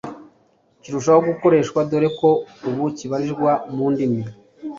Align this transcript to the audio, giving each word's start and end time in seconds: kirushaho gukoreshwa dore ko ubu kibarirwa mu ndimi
kirushaho 0.81 1.19
gukoreshwa 1.29 1.79
dore 1.89 2.09
ko 2.19 2.29
ubu 2.67 2.83
kibarirwa 2.97 3.51
mu 3.75 3.85
ndimi 3.93 4.21